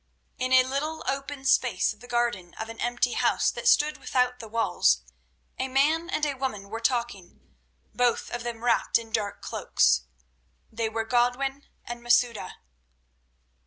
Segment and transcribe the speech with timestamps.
[0.39, 4.39] In a little open space of the garden of an empty house that stood without
[4.39, 5.03] the walls,
[5.59, 7.53] a man and a woman were talking,
[7.93, 10.05] both of them wrapped in dark cloaks.
[10.71, 12.55] They were Godwin and Masouda.